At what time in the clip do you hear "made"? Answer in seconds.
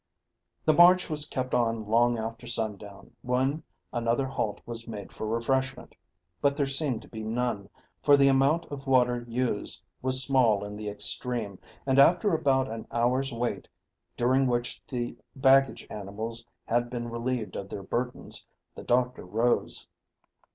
4.87-5.11